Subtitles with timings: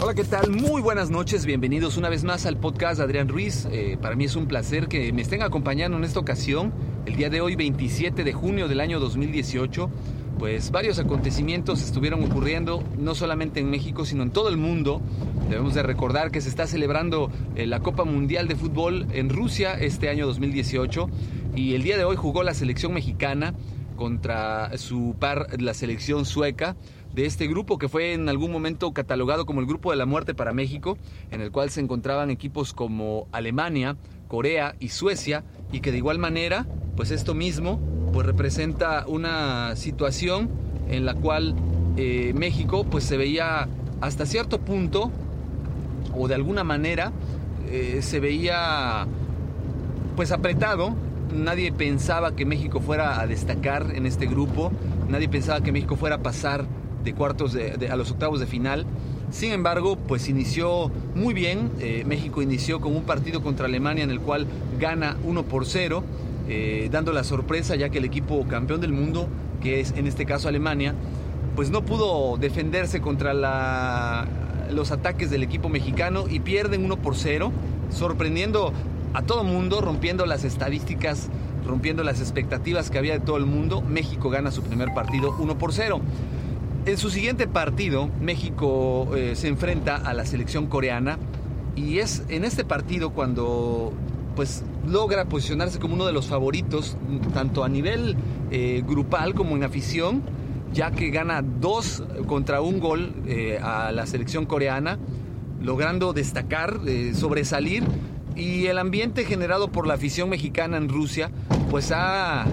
[0.00, 0.50] Hola, ¿qué tal?
[0.50, 3.66] Muy buenas noches, bienvenidos una vez más al podcast de Adrián Ruiz.
[3.70, 6.72] Eh, para mí es un placer que me estén acompañando en esta ocasión,
[7.04, 9.90] el día de hoy 27 de junio del año 2018.
[10.38, 15.02] Pues varios acontecimientos estuvieron ocurriendo, no solamente en México, sino en todo el mundo.
[15.50, 19.74] Debemos de recordar que se está celebrando eh, la Copa Mundial de Fútbol en Rusia
[19.74, 21.10] este año 2018
[21.56, 23.54] y el día de hoy jugó la selección mexicana
[23.96, 26.76] contra su par, la selección sueca
[27.18, 30.34] de este grupo que fue en algún momento catalogado como el grupo de la muerte
[30.34, 30.96] para México,
[31.32, 33.96] en el cual se encontraban equipos como Alemania,
[34.28, 37.80] Corea y Suecia, y que de igual manera, pues esto mismo,
[38.12, 40.48] pues representa una situación
[40.88, 41.56] en la cual
[41.96, 43.66] eh, México pues se veía
[44.00, 45.10] hasta cierto punto,
[46.16, 47.10] o de alguna manera,
[47.68, 49.08] eh, se veía
[50.14, 50.94] pues apretado.
[51.34, 54.70] Nadie pensaba que México fuera a destacar en este grupo,
[55.08, 56.64] nadie pensaba que México fuera a pasar
[57.08, 58.84] de cuartos a los octavos de final.
[59.30, 61.70] Sin embargo, pues inició muy bien.
[61.80, 64.46] Eh, México inició con un partido contra Alemania en el cual
[64.78, 66.02] gana 1 por 0,
[66.48, 69.28] eh, dando la sorpresa ya que el equipo campeón del mundo,
[69.62, 70.94] que es en este caso Alemania,
[71.56, 73.34] pues no pudo defenderse contra
[74.70, 77.52] los ataques del equipo mexicano y pierden 1 por 0,
[77.90, 78.72] sorprendiendo
[79.12, 81.28] a todo mundo, rompiendo las estadísticas,
[81.66, 83.82] rompiendo las expectativas que había de todo el mundo.
[83.82, 86.00] México gana su primer partido 1 por 0.
[86.86, 91.18] En su siguiente partido, México eh, se enfrenta a la selección coreana
[91.76, 93.92] y es en este partido cuando
[94.34, 96.96] pues logra posicionarse como uno de los favoritos
[97.34, 98.16] tanto a nivel
[98.50, 100.22] eh, grupal como en afición,
[100.72, 104.98] ya que gana dos contra un gol eh, a la selección coreana,
[105.60, 106.80] logrando destacar,
[107.14, 107.82] sobresalir
[108.38, 111.30] y el ambiente generado por la afición mexicana en Rusia
[111.70, 112.46] pues ha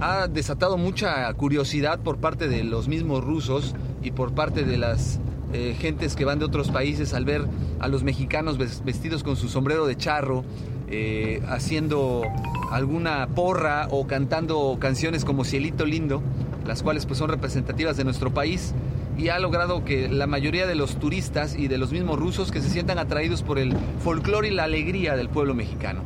[0.00, 5.20] ha desatado mucha curiosidad por parte de los mismos rusos y por parte de las
[5.52, 7.44] eh, gentes que van de otros países al ver
[7.80, 10.44] a los mexicanos vestidos con su sombrero de charro,
[10.88, 12.22] eh, haciendo
[12.70, 16.22] alguna porra o cantando canciones como Cielito Lindo,
[16.66, 18.72] las cuales pues son representativas de nuestro país
[19.20, 22.62] y ha logrado que la mayoría de los turistas y de los mismos rusos que
[22.62, 26.00] se sientan atraídos por el folclore y la alegría del pueblo mexicano.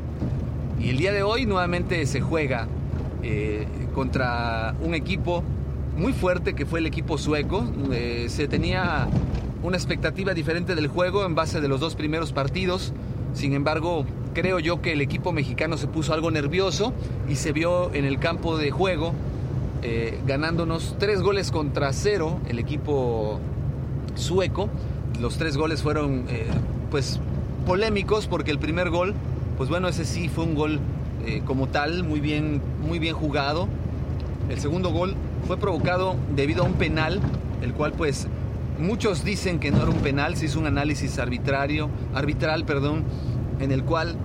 [0.80, 2.66] Y el día de hoy nuevamente se juega
[3.22, 5.44] eh, contra un equipo
[5.96, 7.64] muy fuerte que fue el equipo sueco.
[7.92, 9.06] Eh, se tenía
[9.62, 12.92] una expectativa diferente del juego en base de los dos primeros partidos.
[13.32, 16.92] Sin embargo, creo yo que el equipo mexicano se puso algo nervioso
[17.28, 19.14] y se vio en el campo de juego
[19.84, 23.38] eh, ganándonos tres goles contra cero el equipo
[24.16, 24.68] sueco.
[25.20, 26.24] Los tres goles fueron
[26.90, 27.20] pues
[27.64, 29.14] polémicos porque el primer gol,
[29.56, 30.80] pues bueno, ese sí fue un gol
[31.26, 33.68] eh, como tal, muy bien, muy bien jugado.
[34.48, 35.14] El segundo gol
[35.46, 37.20] fue provocado debido a un penal,
[37.62, 38.28] el cual pues
[38.78, 43.04] muchos dicen que no era un penal, se hizo un análisis arbitrario, arbitral, perdón,
[43.60, 44.16] en el cual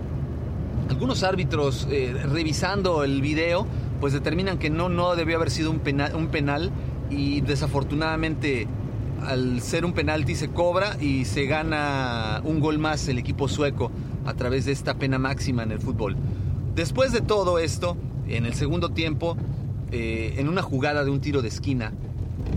[0.89, 3.65] algunos árbitros eh, revisando el video
[3.99, 6.71] pues determinan que no, no debió haber sido un penal, un penal
[7.09, 8.67] y desafortunadamente
[9.25, 13.91] al ser un penalti se cobra y se gana un gol más el equipo sueco
[14.25, 16.15] a través de esta pena máxima en el fútbol.
[16.75, 17.97] Después de todo esto,
[18.27, 19.35] en el segundo tiempo,
[19.91, 21.91] eh, en una jugada de un tiro de esquina,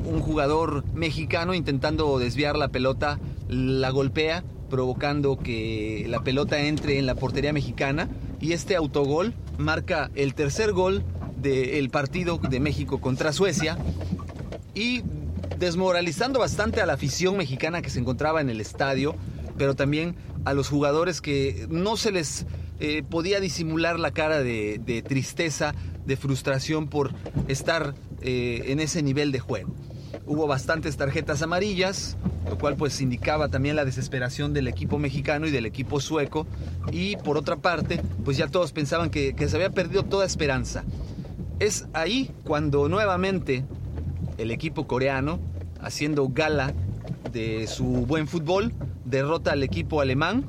[0.05, 3.19] un jugador mexicano intentando desviar la pelota
[3.49, 8.09] la golpea, provocando que la pelota entre en la portería mexicana
[8.41, 11.05] y este autogol marca el tercer gol
[11.43, 13.77] del partido de México contra Suecia
[14.75, 15.03] y
[15.59, 19.15] desmoralizando bastante a la afición mexicana que se encontraba en el estadio,
[19.59, 22.47] pero también a los jugadores que no se les
[22.81, 25.75] eh, podía disimular la cara de, tristeza,
[26.05, 27.13] de frustración por
[27.49, 29.73] estar eh, en ese nivel de juego.
[30.27, 32.17] Hubo bastantes tarjetas amarillas,
[32.49, 36.47] lo cual pues indicaba también la desesperación del equipo mexicano y del equipo sueco.
[36.91, 40.85] Y por otra parte, pues ya todos pensaban que, que se había perdido toda esperanza.
[41.59, 43.65] Es ahí cuando nuevamente
[44.39, 45.39] el equipo coreano,
[45.81, 46.73] haciendo gala
[47.33, 48.73] de su buen fútbol,
[49.05, 50.45] derrota al equipo alemán,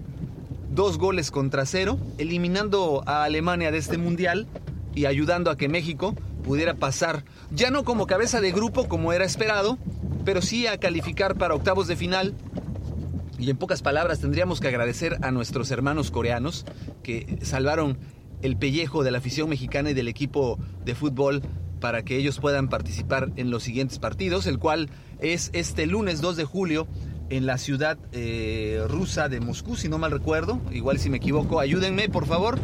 [0.71, 4.47] dos goles contra cero, eliminando a Alemania de este mundial
[4.95, 9.25] y ayudando a que México pudiera pasar, ya no como cabeza de grupo como era
[9.25, 9.77] esperado,
[10.25, 12.33] pero sí a calificar para octavos de final.
[13.39, 16.65] Y en pocas palabras tendríamos que agradecer a nuestros hermanos coreanos
[17.01, 17.97] que salvaron
[18.43, 21.41] el pellejo de la afición mexicana y del equipo de fútbol
[21.79, 26.37] para que ellos puedan participar en los siguientes partidos, el cual es este lunes 2
[26.37, 26.87] de julio
[27.29, 31.59] en la ciudad eh, rusa de Moscú, si no mal recuerdo, igual si me equivoco,
[31.59, 32.59] ayúdenme por favor,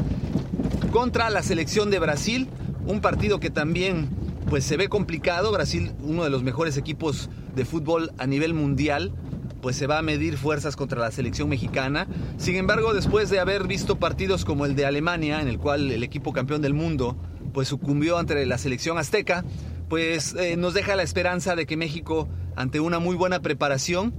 [0.92, 2.48] contra la selección de Brasil,
[2.86, 4.10] un partido que también
[4.50, 9.14] pues se ve complicado, Brasil uno de los mejores equipos de fútbol a nivel mundial,
[9.62, 12.08] pues se va a medir fuerzas contra la selección mexicana.
[12.38, 16.04] Sin embargo, después de haber visto partidos como el de Alemania, en el cual el
[16.04, 17.18] equipo campeón del mundo
[17.54, 19.44] pues sucumbió ante la selección azteca,
[19.90, 24.14] pues eh, nos deja la esperanza de que México, ante una muy buena preparación,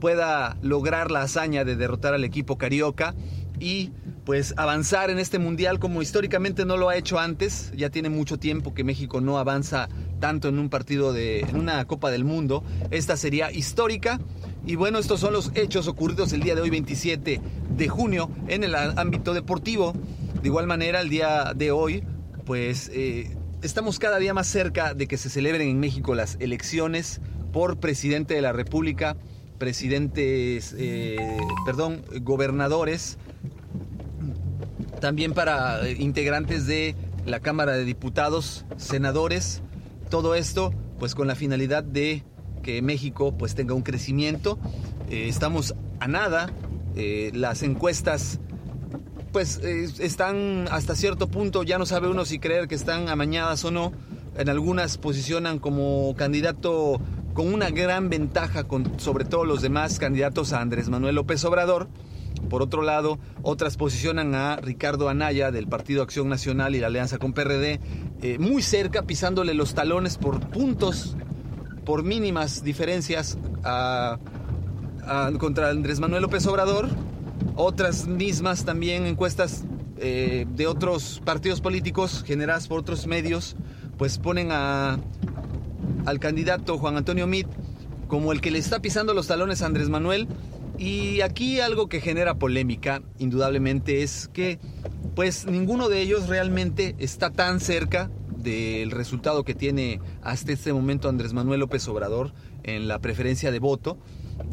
[0.00, 3.14] pueda lograr la hazaña de derrotar al equipo carioca
[3.60, 3.92] y
[4.24, 7.72] pues avanzar en este mundial como históricamente no lo ha hecho antes.
[7.76, 9.88] Ya tiene mucho tiempo que México no avanza
[10.18, 12.64] tanto en un partido de en una Copa del Mundo.
[12.90, 14.18] Esta sería histórica
[14.66, 17.40] y bueno, estos son los hechos ocurridos el día de hoy 27
[17.76, 19.94] de junio en el ámbito deportivo.
[20.42, 22.04] De igual manera, el día de hoy
[22.44, 27.20] pues eh, estamos cada día más cerca de que se celebren en México las elecciones
[27.52, 29.16] por presidente de la República,
[29.58, 31.16] presidentes, eh,
[31.64, 33.18] perdón, gobernadores,
[35.00, 36.94] también para eh, integrantes de
[37.26, 39.62] la Cámara de Diputados, senadores,
[40.08, 42.24] todo esto pues con la finalidad de
[42.62, 44.58] que México pues tenga un crecimiento.
[45.08, 46.52] estamos a nada,
[47.32, 48.40] las encuestas
[49.32, 53.70] pues están hasta cierto punto, ya no sabe uno si creer que están amañadas o
[53.70, 53.92] no.
[54.36, 57.00] En algunas posicionan como candidato
[57.34, 61.88] con una gran ventaja con, sobre todos los demás candidatos a Andrés Manuel López Obrador.
[62.48, 67.18] Por otro lado, otras posicionan a Ricardo Anaya del Partido Acción Nacional y la alianza
[67.18, 67.80] con PRD
[68.22, 71.16] eh, muy cerca, pisándole los talones por puntos,
[71.90, 73.36] por mínimas diferencias
[75.40, 76.88] contra Andrés Manuel López Obrador
[77.56, 79.64] otras mismas también encuestas
[79.98, 83.56] eh, de otros partidos políticos generadas por otros medios,
[83.98, 85.00] pues ponen a,
[86.06, 87.48] al candidato Juan Antonio Mit
[88.06, 90.28] como el que le está pisando los talones a Andrés Manuel.
[90.78, 94.60] Y aquí algo que genera polémica, indudablemente, es que
[95.16, 101.08] pues ninguno de ellos realmente está tan cerca del resultado que tiene hasta este momento
[101.08, 102.32] Andrés Manuel López Obrador
[102.62, 103.98] en la preferencia de voto,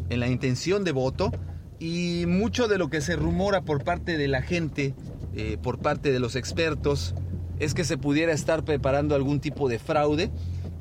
[0.08, 1.30] en la intención de voto
[1.78, 4.94] y mucho de lo que se rumora por parte de la gente,
[5.34, 7.14] eh, por parte de los expertos,
[7.58, 10.30] es que se pudiera estar preparando algún tipo de fraude.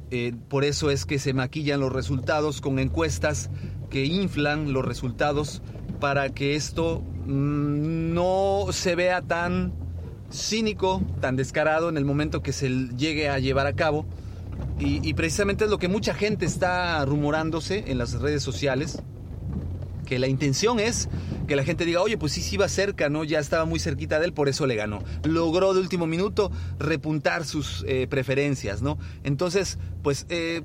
[0.09, 3.49] Eh, por eso es que se maquillan los resultados con encuestas
[3.89, 5.61] que inflan los resultados
[5.99, 9.73] para que esto mm, no se vea tan
[10.31, 14.05] cínico, tan descarado en el momento que se llegue a llevar a cabo.
[14.79, 19.01] Y, precisamente es lo que mucha gente está rumorándose en las redes sociales
[20.05, 21.09] que la intención es
[21.47, 23.23] que la gente diga, oye, pues sí, sí iba cerca, ¿no?
[23.23, 25.03] Ya estaba muy cerquita de él, por eso le ganó.
[25.23, 28.97] Logró de último minuto repuntar sus eh, preferencias, ¿no?
[29.23, 30.61] Entonces, pues eh,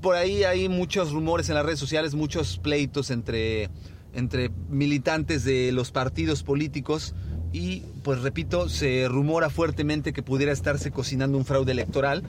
[0.00, 3.70] por ahí hay muchos rumores en las redes sociales, muchos pleitos entre,
[4.12, 7.14] entre militantes de los partidos políticos
[7.52, 12.22] y, pues repito, se rumora fuertemente que pudiera estarse cocinando un fraude electoral.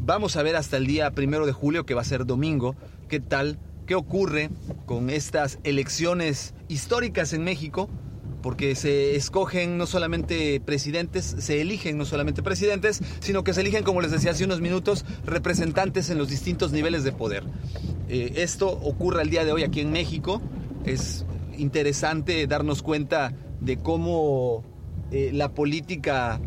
[0.00, 2.76] Vamos a ver hasta el día primero de julio, que va a ser domingo,
[3.08, 3.58] qué tal
[3.88, 4.50] qué ocurre
[4.84, 7.88] con estas elecciones históricas en México,
[8.42, 13.84] porque se escogen no solamente presidentes, se eligen no solamente presidentes, sino que se eligen,
[13.84, 17.44] como les decía hace unos minutos, representantes en los distintos niveles de poder.
[18.10, 20.42] Eh, esto ocurre el día de hoy aquí en México.
[20.84, 21.24] Es
[21.56, 24.64] interesante darnos cuenta de cómo
[25.10, 26.40] eh, la política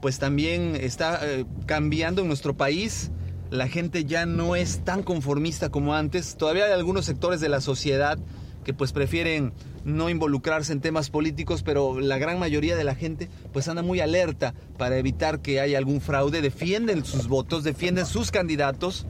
[0.00, 3.10] pues también está eh, cambiando en nuestro país
[3.54, 6.36] la gente ya no es tan conformista como antes.
[6.36, 8.18] Todavía hay algunos sectores de la sociedad
[8.64, 9.52] que pues prefieren
[9.84, 14.00] no involucrarse en temas políticos, pero la gran mayoría de la gente pues anda muy
[14.00, 19.06] alerta para evitar que haya algún fraude, defienden sus votos, defienden sus candidatos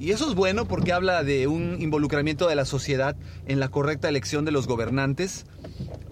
[0.00, 3.14] y eso es bueno porque habla de un involucramiento de la sociedad
[3.46, 5.46] en la correcta elección de los gobernantes.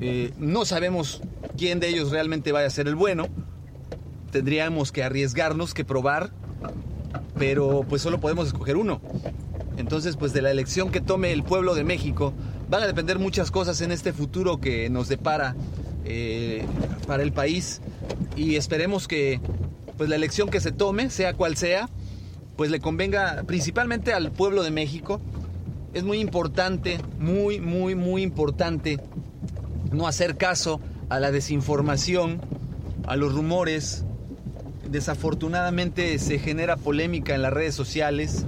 [0.03, 1.23] Eh, no sabemos
[1.57, 3.29] quién de ellos realmente vaya a ser el bueno,
[4.31, 6.33] tendríamos que arriesgarnos, que probar
[7.39, 9.01] pero pues solo podemos escoger uno.
[9.77, 12.33] Entonces, pues de la elección que tome el pueblo de México,
[12.69, 15.57] van a depender muchas cosas en este futuro que nos depara
[16.05, 16.65] eh,
[17.07, 17.81] para el país.
[18.37, 19.41] Y esperemos que
[19.97, 21.89] pues la elección que se tome, sea cual sea,
[22.57, 25.21] pues le convenga principalmente al pueblo de México.
[25.95, 28.99] Es muy importante, muy, muy, muy importante
[29.93, 32.41] no hacer caso a la desinformación,
[33.07, 34.05] a los rumores.
[34.91, 38.45] Desafortunadamente se genera polémica en las redes sociales,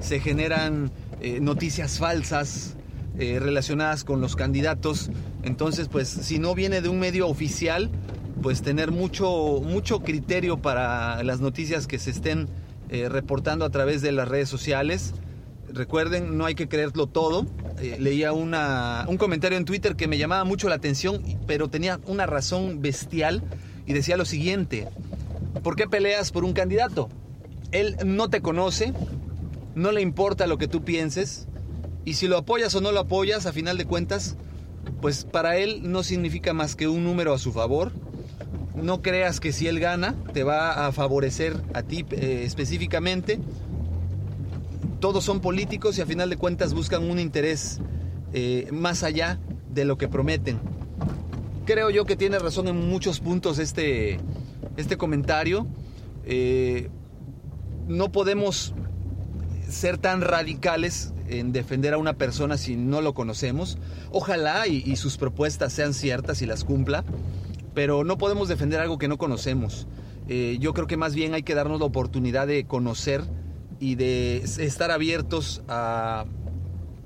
[0.00, 0.90] se generan
[1.20, 2.76] eh, noticias falsas
[3.18, 5.10] eh, relacionadas con los candidatos.
[5.42, 7.90] Entonces, pues si no viene de un medio oficial,
[8.42, 12.48] pues tener mucho, mucho criterio para las noticias que se estén
[12.90, 15.14] eh, reportando a través de las redes sociales.
[15.72, 17.46] Recuerden, no hay que creerlo todo.
[17.98, 22.26] Leía una, un comentario en Twitter que me llamaba mucho la atención, pero tenía una
[22.26, 23.42] razón bestial
[23.86, 24.88] y decía lo siguiente,
[25.62, 27.08] ¿por qué peleas por un candidato?
[27.72, 28.92] Él no te conoce,
[29.74, 31.48] no le importa lo que tú pienses
[32.04, 34.36] y si lo apoyas o no lo apoyas, a final de cuentas,
[35.00, 37.92] pues para él no significa más que un número a su favor.
[38.74, 43.40] No creas que si él gana te va a favorecer a ti eh, específicamente.
[45.00, 47.80] Todos son políticos y a final de cuentas buscan un interés
[48.32, 49.38] eh, más allá
[49.70, 50.58] de lo que prometen.
[51.64, 54.18] Creo yo que tiene razón en muchos puntos este,
[54.76, 55.66] este comentario.
[56.24, 56.88] Eh,
[57.86, 58.74] no podemos
[59.68, 63.78] ser tan radicales en defender a una persona si no lo conocemos.
[64.10, 67.04] Ojalá y, sus propuestas sean ciertas y las cumpla,
[67.74, 69.86] pero no podemos defender algo que no conocemos.
[70.28, 73.22] Eh, yo creo que más bien hay que darnos la oportunidad de conocer
[73.80, 76.24] y de estar abiertos a,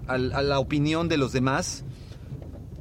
[0.09, 1.85] la opinión de los demás.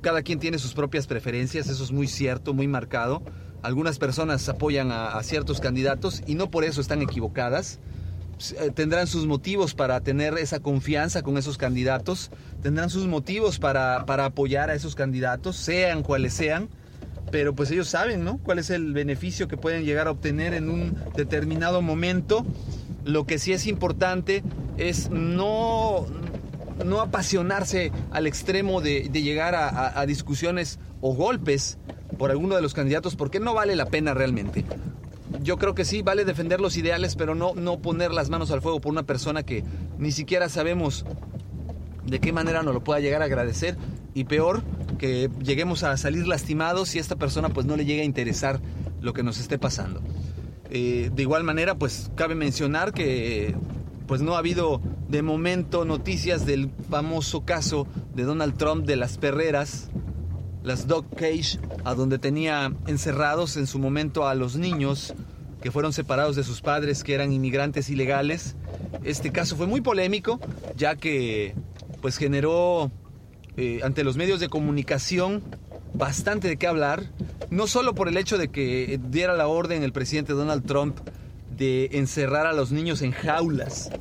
[0.02, 3.22] Cada quien tiene sus propias preferencias, eso es muy cierto, muy marcado.
[3.62, 7.80] Algunas personas apoyan a ciertos candidatos y no por eso están equivocadas
[8.58, 12.32] eh, tendrán sus motivos para tener esa confianza con esos candidatos,
[12.64, 16.70] tendrán sus motivos para, apoyar a esos candidatos, sean cuales sean,
[17.32, 18.40] pero pues ellos saben, ¿no?
[18.40, 22.46] Cuál es el beneficio que pueden llegar a obtener en un determinado momento.
[23.04, 24.44] Lo que sí es importante
[24.78, 26.06] es no,
[26.86, 31.78] no apasionarse al extremo de, llegar a, discusiones o golpes
[32.18, 34.66] por alguno de los candidatos, porque no vale la pena realmente
[35.42, 38.62] yo creo que sí, vale defender los ideales, pero no, no poner las manos al
[38.62, 39.64] fuego por una persona que
[39.98, 41.06] ni siquiera sabemos
[42.06, 43.78] de qué manera nos lo pueda llegar a agradecer
[44.14, 44.62] y peor
[44.98, 48.60] que lleguemos a salir lastimados si esta persona pues no le llega a interesar
[49.02, 50.02] lo que nos esté pasando.
[50.74, 53.54] Eh, de igual manera pues cabe mencionar que
[54.08, 59.18] pues no ha habido de momento noticias del famoso caso de Donald Trump de las
[59.18, 59.90] perreras,
[60.64, 65.14] las dog cage, a donde tenía encerrados en su momento a los niños
[65.62, 68.56] que fueron separados de sus padres que eran inmigrantes ilegales.
[69.04, 70.40] Este caso fue muy polémico,
[70.78, 71.54] ya que
[72.02, 72.92] pues generó
[73.58, 75.44] eh, ante los medios de comunicación
[75.94, 77.12] bastante de qué hablar,
[77.52, 80.98] no solo por el hecho de que diera la orden el presidente Donald Trump
[81.56, 83.92] de encerrar a los niños en jaulas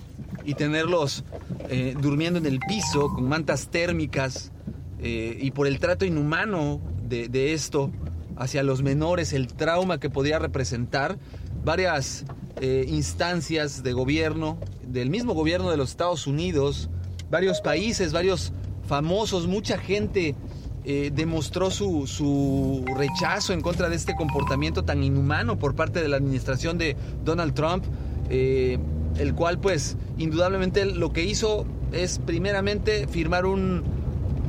[0.45, 1.25] y tenerlos
[1.69, 4.53] eh, durmiendo en el piso con mantas térmicas
[5.01, 7.91] eh, y por el trato inhumano de, esto
[8.37, 11.19] hacia los menores, el trauma que podía representar,
[11.65, 12.25] varias
[12.61, 16.89] eh, instancias de gobierno, del mismo gobierno de los Estados Unidos,
[17.31, 18.53] varios países, varios
[18.87, 20.37] famosos, mucha gente
[20.85, 26.09] eh, demostró su, su, rechazo en contra de este comportamiento tan inhumano por parte de
[26.09, 27.85] la administración de Donald Trump,
[28.31, 33.83] el cual pues indudablemente lo que hizo es primeramente firmar un,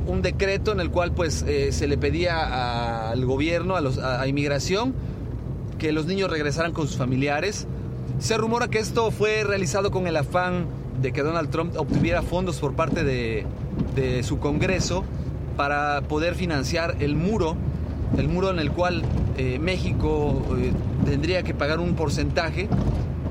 [0.06, 4.26] un decreto en el cual pues eh, se le pedía al gobierno, a, los, a,
[4.26, 4.94] inmigración,
[5.78, 7.66] que los niños regresaran con sus familiares.
[8.18, 10.66] Se rumora que esto fue realizado con el afán
[11.00, 13.46] de que Donald Trump obtuviera fondos por parte de,
[14.22, 15.04] su Congreso
[15.56, 17.56] para poder financiar el muro,
[18.16, 19.02] el muro en el cual
[19.36, 20.72] eh, México eh,
[21.04, 22.68] tendría que pagar un porcentaje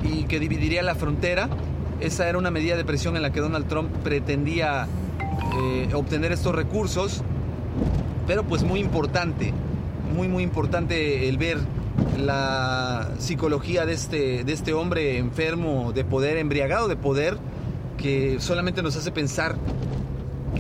[0.04, 1.50] y que dividiría la frontera.
[2.00, 4.88] Esa era una medida de presión en la que Donald Trump pretendía
[5.60, 7.22] eh, obtener estos recursos,
[8.25, 9.54] pero pues muy importante,
[10.16, 11.60] muy muy importante el ver
[12.18, 17.38] la psicología de este, de este hombre enfermo de poder, embriagado de poder,
[17.98, 19.56] que solamente nos hace pensar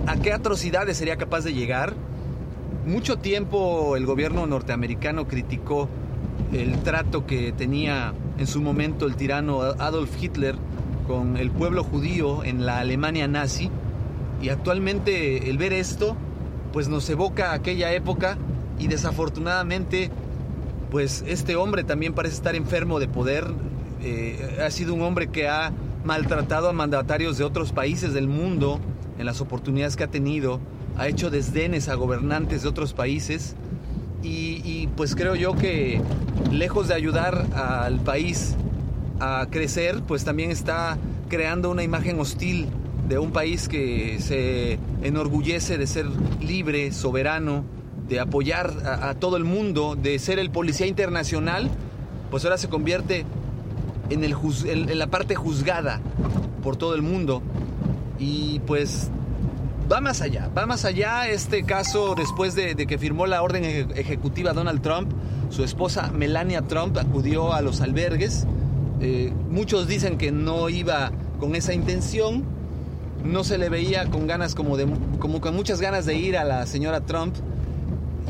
[0.07, 1.93] a qué atrocidades sería capaz de llegar.
[2.85, 5.87] Mucho tiempo el gobierno norteamericano criticó
[6.51, 10.55] el trato que tenía en su momento el tirano Adolf Hitler
[11.07, 13.69] con el pueblo judío en la Alemania nazi
[14.41, 16.15] y actualmente el ver esto,
[16.73, 18.37] pues nos evoca aquella época
[18.79, 20.09] y desafortunadamente,
[20.89, 23.45] pues este hombre también parece estar enfermo de poder.
[24.01, 25.71] Eh, ha sido un hombre que ha
[26.03, 28.79] maltratado a mandatarios de otros países del mundo
[29.17, 30.59] en las oportunidades que ha tenido,
[30.97, 33.55] ha hecho desdenes a gobernantes de otros países
[34.23, 35.99] y, pues creo yo que
[36.51, 38.55] lejos de ayudar al país
[39.19, 42.67] a crecer, pues también está creando una imagen hostil
[43.09, 46.05] de un país que se enorgullece de ser
[46.39, 47.63] libre, soberano,
[48.07, 51.69] de apoyar a, todo el mundo, de ser el policía internacional,
[52.29, 53.25] pues ahora se convierte
[54.09, 55.99] en la parte juzgada
[56.61, 57.41] por todo el mundo.
[58.21, 59.09] Y pues
[59.91, 64.53] va más allá, va más allá este caso después de, que firmó la orden ejecutiva
[64.53, 65.11] Donald Trump,
[65.49, 68.45] su esposa Melania Trump acudió a los albergues.
[69.01, 72.43] Eh, muchos dicen que no iba con esa intención,
[73.25, 74.85] no se le veía con ganas como de
[75.17, 77.35] como con muchas ganas de ir a la señora Trump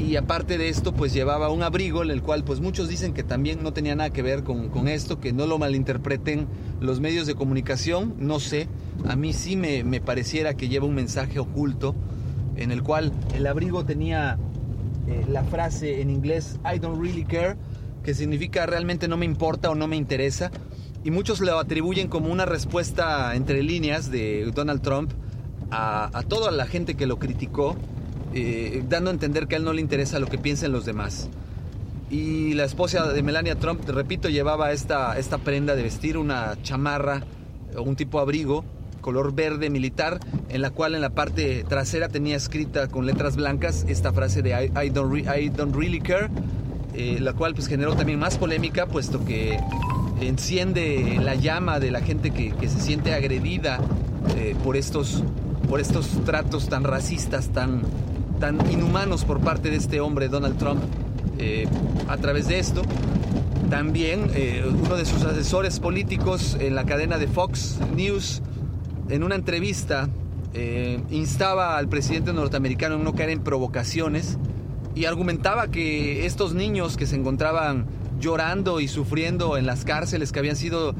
[0.01, 3.23] y aparte de esto pues llevaba un abrigo en el cual pues muchos dicen que
[3.23, 6.47] también no tenía nada que ver con, con esto, que no lo malinterpreten
[6.79, 8.67] los medios de comunicación, no sé,
[9.07, 11.95] a mí sí me, me, pareciera que lleva un mensaje oculto
[12.55, 14.37] en el cual el abrigo tenía
[15.07, 17.55] eh, la frase en inglés I don't really care,
[18.03, 20.51] que significa realmente no me importa o no me interesa,
[21.03, 25.11] y muchos lo atribuyen como una respuesta entre líneas de Donald Trump
[25.71, 27.75] a, a toda la gente que lo criticó
[28.33, 31.29] eh, dando a entender que a él no le interesa lo que piensen los demás.
[32.09, 37.23] Y la esposa de Melania Trump, repito, llevaba esta, esta prenda de vestir, una chamarra
[37.77, 38.65] o un tipo abrigo
[39.01, 40.19] color verde militar,
[40.49, 44.51] en la cual en la parte trasera tenía escrita con letras blancas esta frase de
[44.51, 46.29] I, don't, I don't, really care,
[46.93, 49.59] eh, la cual pues generó también más polémica, puesto que
[50.21, 53.79] enciende la llama de la gente que, se siente agredida
[54.37, 55.23] eh, por, estos,
[55.67, 57.81] por estos tratos tan racistas, tan,
[58.41, 60.81] tan inhumanos por parte de este hombre, Donald Trump,
[61.37, 61.67] eh,
[62.09, 62.81] a través de esto.
[63.69, 68.41] También eh, uno de sus asesores políticos en la cadena de Fox News,
[69.09, 70.09] en una entrevista,
[70.55, 74.39] eh, instaba al presidente norteamericano a no caer en provocaciones
[74.95, 77.85] y argumentaba que estos niños que se encontraban
[78.19, 80.95] llorando y sufriendo en las cárceles que habían sido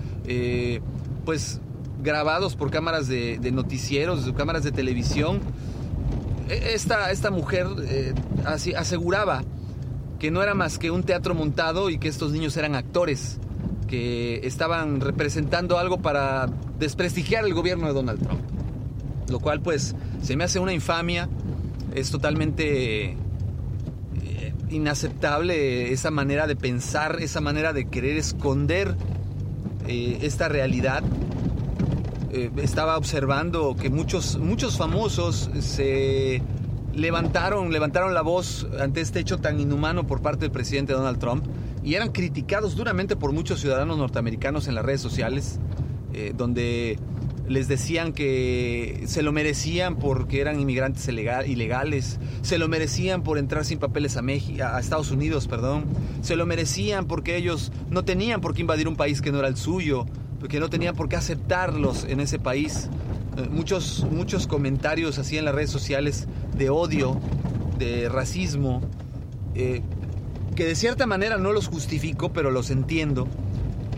[1.26, 1.60] pues
[2.04, 5.42] grabados por cámaras de, de noticieros, cámaras de televisión,
[6.50, 8.14] esta, esta mujer eh,
[8.46, 9.44] aseguraba
[10.20, 13.40] que no era más que un teatro montado y que estos niños eran actores,
[13.88, 18.42] que estaban representando algo para desprestigiar el gobierno de Donald Trump.
[19.30, 21.28] Lo cual pues se me hace una infamia,
[21.96, 28.96] es totalmente eh, inaceptable esa manera de pensar, esa manera de querer esconder
[29.88, 31.04] eh, esta realidad
[32.34, 36.42] eh, estaba observando que muchos, muchos famosos se
[36.94, 41.46] levantaron, levantaron la voz ante este hecho tan inhumano por parte del presidente Donald Trump
[41.84, 45.60] y eran criticados duramente por muchos ciudadanos norteamericanos en las redes sociales,
[46.14, 46.98] eh, donde
[47.50, 53.66] les decían que se lo merecían porque eran inmigrantes ilegales, se lo merecían por entrar
[53.66, 55.86] sin papeles a, México, a Estados Unidos, perdón,
[56.22, 59.50] se lo merecían porque ellos no tenían por qué invadir un país que no era
[59.50, 60.06] el suyo,
[60.50, 62.90] que no tenía por qué aceptarlos en ese país.
[63.38, 66.28] Eh, muchos, muchos comentarios así en las redes sociales
[66.58, 67.20] de odio,
[67.78, 68.82] de racismo,
[69.56, 69.82] eh,
[70.56, 73.28] que de cierta manera no los justifico, pero los entiendo,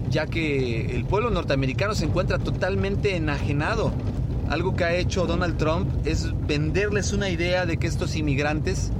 [0.10, 3.92] ya que el pueblo norteamericano se encuentra totalmente enajenado.
[4.50, 8.92] Algo que ha hecho Donald Trump es venderles una idea de que estos inmigrantes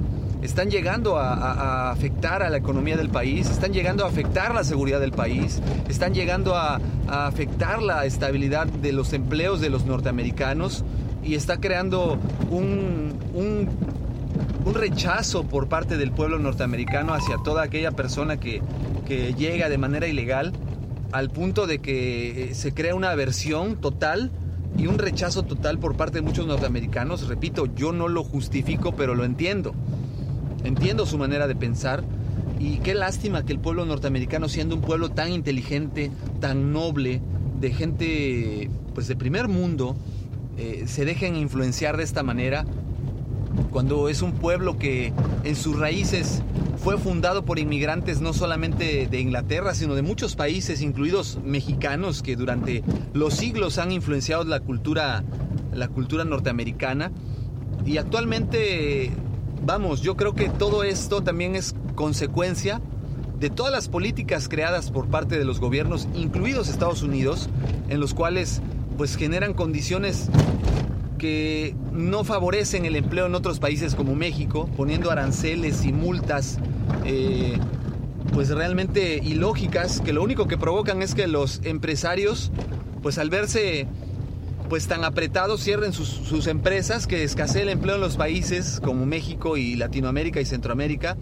[0.44, 5.00] están llegando a, afectar a la economía del país, están llegando a afectar la seguridad
[5.00, 10.84] del país, están llegando a, afectar la estabilidad de los empleos de los norteamericanos
[11.22, 12.18] y está creando
[12.50, 13.94] un, un,
[14.74, 18.60] rechazo por parte del pueblo norteamericano hacia toda aquella persona que,
[19.06, 20.52] que llega de manera ilegal
[21.12, 24.32] al punto de que eh, se crea una aversión total
[24.76, 27.28] y un rechazo total por parte de muchos norteamericanos.
[27.28, 29.74] Repito, yo no lo justifico, pero lo entiendo.
[30.64, 32.02] Entiendo su manera de pensar
[32.58, 37.20] y qué lástima que el pueblo norteamericano, siendo un pueblo tan inteligente, tan noble,
[37.60, 39.96] de gente pues de primer mundo,
[40.56, 42.64] eh, se dejen influenciar de esta manera
[43.70, 45.12] cuando es un pueblo que
[45.44, 46.42] en sus raíces
[46.78, 52.36] fue fundado por inmigrantes no solamente de Inglaterra, sino de muchos países, incluidos mexicanos, que
[52.36, 55.24] durante los siglos han influenciado la cultura,
[55.72, 57.10] la cultura norteamericana.
[57.86, 59.10] Y actualmente
[59.64, 62.80] vamos, yo creo que todo esto también es consecuencia
[63.38, 67.48] de todas las políticas creadas por parte de los gobiernos, incluidos Estados Unidos,
[67.88, 68.60] en los cuales
[68.96, 70.28] pues generan condiciones
[71.18, 76.58] que no favorecen el empleo en otros países como México, poniendo aranceles y multas
[77.04, 77.58] eh,
[78.32, 82.50] pues realmente ilógicas, que lo único que provocan es que los empresarios
[83.02, 83.86] pues al verse
[84.68, 89.56] pues tan apretados cierren sus, empresas, que escasee el empleo en los países como México
[89.56, 91.16] y Latinoamérica y Centroamérica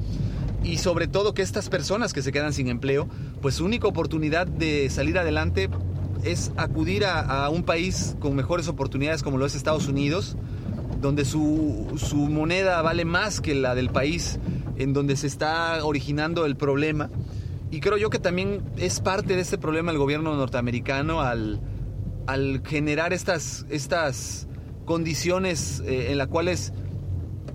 [0.62, 3.08] y sobre todo que estas personas que se quedan sin empleo,
[3.40, 5.68] pues su única oportunidad de salir adelante
[6.22, 10.36] es acudir a, a un país con mejores oportunidades como lo es Estados Unidos,
[11.00, 14.38] donde su, su, moneda vale más que la del país
[14.76, 17.10] en donde se está originando el problema.
[17.72, 21.60] Y creo yo que también es parte de este problema el gobierno norteamericano al,
[22.26, 24.46] al generar estas, estas
[24.84, 26.72] condiciones eh, en las cuales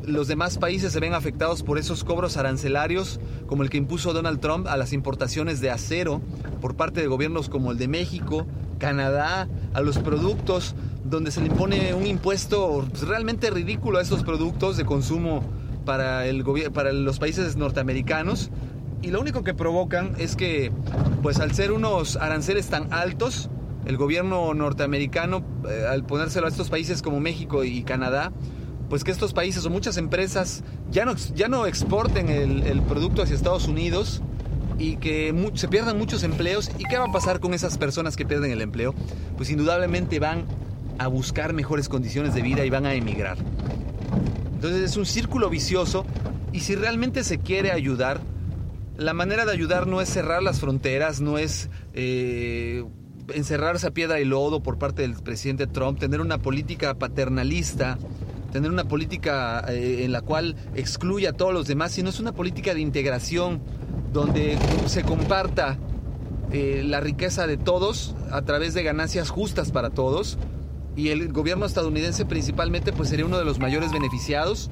[0.06, 4.40] los demás países se ven afectados por esos cobros arancelarios, como el que impuso Donald
[4.40, 6.22] Trump a las importaciones de acero
[6.62, 8.48] por parte de gobiernos como el de México,
[8.80, 14.78] Canadá, a los productos, donde se le impone un impuesto realmente ridículo a esos productos
[14.78, 15.44] de consumo
[15.86, 18.50] para, el para los países norteamericanos.
[19.02, 20.72] Y lo único que provocan es que,
[21.22, 23.50] pues al ser unos aranceles tan altos,
[23.88, 28.34] el gobierno norteamericano, eh, al ponérselo a estos países como México y Canadá,
[28.90, 33.36] pues que estos países o muchas empresas ya no, ya no exporten el, producto hacia
[33.36, 34.22] Estados Unidos
[34.78, 36.70] y que se pierdan muchos empleos.
[36.78, 38.94] ¿Y qué va a pasar con esas personas que pierden el empleo?
[39.38, 40.46] Pues indudablemente van
[41.00, 43.38] a buscar mejores condiciones de vida y van a emigrar.
[44.54, 46.06] Entonces es un círculo vicioso
[46.52, 48.20] y si realmente se quiere ayudar,
[48.98, 52.84] la manera de ayudar no es cerrar las fronteras, no es eh,
[53.34, 57.98] encerrarse a piedra y lodo por parte del presidente Trump, tener una política paternalista
[58.52, 62.32] tener una política eh, en la cual excluya a todos los demás, sino es una
[62.32, 63.62] política de integración
[64.14, 65.78] donde se comparta
[66.52, 70.38] eh, la riqueza de todos a través de ganancias justas para todos.
[70.96, 74.72] Y el gobierno estadounidense principalmente pues sería uno de los mayores beneficiados.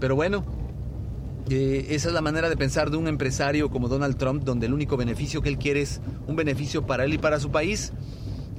[0.00, 0.44] Pero bueno,
[1.48, 4.74] eh, esa es la manera de pensar de un empresario como Donald Trump, donde el
[4.74, 7.92] único beneficio que él quiere es un beneficio para él y para su país.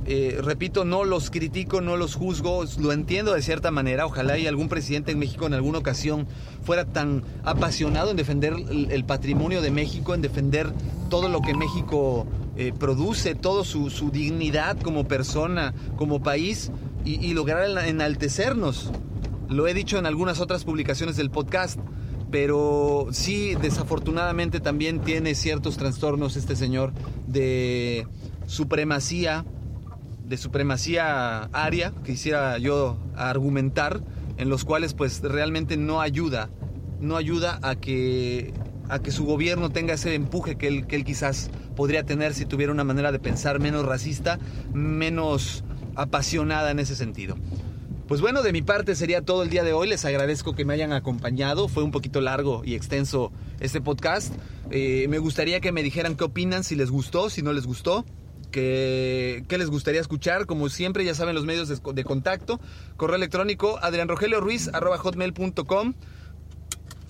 [0.10, 4.06] Eh, repito, no los critico, no los juzgo, lo entiendo de cierta manera.
[4.06, 6.28] Ojalá y algún presidente en México en alguna ocasión
[6.64, 10.72] fuera tan apasionado en defender el, patrimonio de México, en defender
[11.10, 16.72] todo lo que México eh, produce, toda su, dignidad como persona, como país,
[17.04, 18.92] y, lograr enaltecernos.
[19.50, 21.80] Lo he dicho en algunas otras publicaciones del podcast
[22.32, 26.94] pero sí, desafortunadamente también tiene ciertos trastornos este señor
[27.28, 28.08] de
[28.48, 29.46] supremacía
[30.28, 34.02] de supremacía aria, quisiera yo argumentar,
[34.38, 36.50] en los cuales pues realmente no ayuda,
[37.00, 38.54] no ayuda a que,
[38.90, 42.46] a que su gobierno tenga ese empuje que él, que él quizás podría tener si
[42.46, 44.38] tuviera una manera de pensar menos racista,
[44.74, 45.64] menos
[45.96, 47.38] apasionada en ese sentido.
[48.08, 49.90] Pues bueno, de mi parte sería todo el día de hoy.
[49.90, 51.68] Les agradezco que me hayan acompañado.
[51.68, 54.34] Fue un poquito largo y extenso este podcast.
[54.72, 58.06] Eh, me gustaría que me dijeran qué opinan, si les gustó, si no les gustó
[58.52, 60.46] que, les gustaría escuchar.
[60.46, 62.60] Como siempre, ya saben los medios de, contacto.
[62.96, 65.94] Correo electrónico adrianrogelioruiz.com.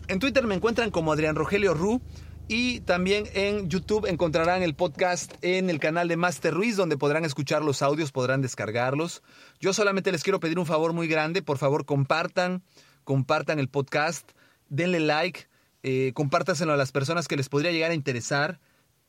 [0.07, 1.99] En Twitter me encuentran como Adrián Rogelio Ru.
[2.47, 7.25] Y también en YouTube encontrarán el podcast en el canal de Master Ruiz, donde podrán
[7.25, 9.21] escuchar los audios, podrán descargarlos.
[9.59, 11.41] Yo solamente les quiero pedir un favor muy grande.
[11.41, 12.63] Por favor, compartan,
[13.03, 14.31] compartan el podcast,
[14.69, 15.47] denle like,
[15.83, 18.59] eh, compártaselo a las personas que les podría llegar a interesar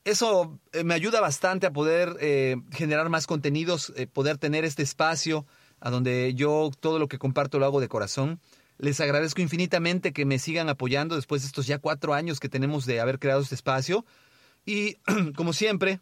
[0.09, 4.83] eso eh, me ayuda bastante a poder eh, generar más contenidos, eh, poder tener este
[4.83, 5.47] espacio
[5.81, 8.41] a donde yo todo lo que comparto lo hago de corazón.
[8.79, 12.87] Les agradezco infinitamente que me sigan apoyando después de estos ya cuatro años que tenemos
[12.87, 14.07] de haber creado este espacio.
[14.65, 14.97] Y
[15.37, 16.01] como siempre,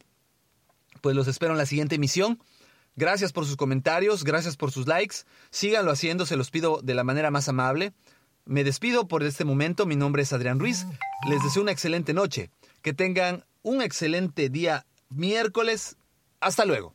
[1.00, 2.38] pues los espero en la siguiente emisión.
[2.94, 5.16] Gracias por sus comentarios, gracias por sus likes.
[5.50, 7.92] Síganlo haciendo, se los pido de la manera más amable.
[8.44, 9.86] Me despido por este momento.
[9.86, 10.86] Mi nombre es Adrián Ruiz.
[11.28, 12.50] Les deseo una excelente noche.
[12.80, 15.96] Que tengan un excelente día miércoles.
[16.40, 16.94] Hasta luego.